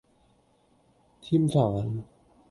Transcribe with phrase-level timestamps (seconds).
[1.21, 2.01] 添飯